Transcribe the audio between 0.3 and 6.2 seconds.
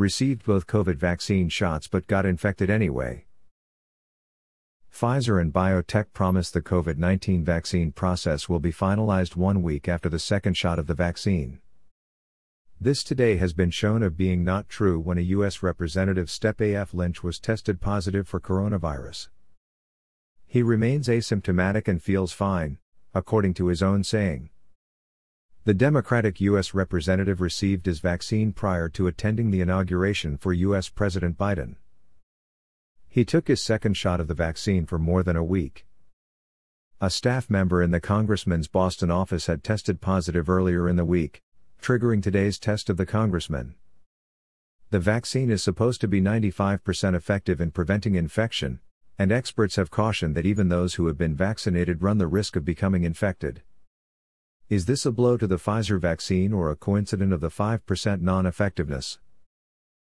both COVID vaccine shots but got infected anyway. Pfizer and BioNTech